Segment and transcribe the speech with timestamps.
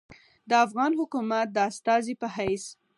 [0.49, 2.63] د افغان حکومت د استازي پۀ حېث